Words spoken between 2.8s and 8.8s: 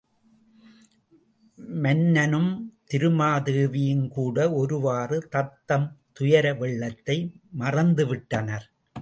திருமாதேவியும்கூட ஒருவாறு தத்தம் துயர வெள்ளத்தை மறந்துவிட்டனர்.